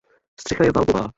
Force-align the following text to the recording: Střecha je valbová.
Střecha 0.39 0.63
je 0.65 0.71
valbová. 0.75 1.09